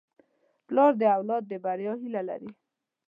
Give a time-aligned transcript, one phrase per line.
[0.67, 2.49] پلار د اولاد د بریا هیله لري.